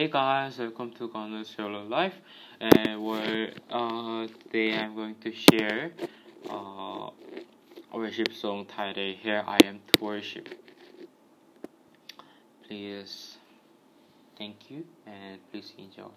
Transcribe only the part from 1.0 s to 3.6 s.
Ghana Solo Life, and where